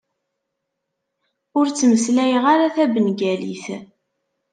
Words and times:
Ur 1.57 1.65
ttmeslayeɣ 1.69 2.43
ara 2.53 2.75
tabengalit. 2.75 3.65